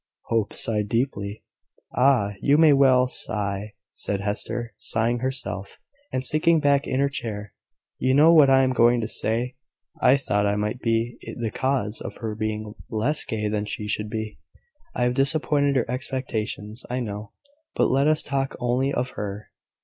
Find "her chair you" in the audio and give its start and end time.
6.99-8.15